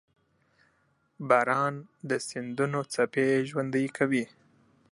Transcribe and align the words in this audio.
•باران 1.29 1.73
د 2.09 2.11
سیندونو 2.27 2.79
څپې 2.93 3.27
ژوندۍ 3.49 3.85
کوي. 3.97 4.25